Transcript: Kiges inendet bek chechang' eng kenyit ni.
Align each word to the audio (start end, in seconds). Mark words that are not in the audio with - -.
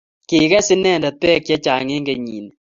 Kiges 0.27 0.67
inendet 0.75 1.17
bek 1.21 1.41
chechang' 1.47 1.93
eng 1.95 2.05
kenyit 2.07 2.43
ni. 2.45 2.49